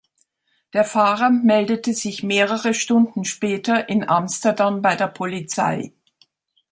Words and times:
Der 0.73 0.83
Fahrer 0.83 1.29
meldete 1.29 1.93
sich 1.93 2.23
mehrere 2.23 2.73
Stunden 2.73 3.23
später 3.23 3.87
in 3.87 4.09
Amsterdam 4.09 4.81
bei 4.81 4.95
der 4.95 5.05
Polizei. 5.05 5.93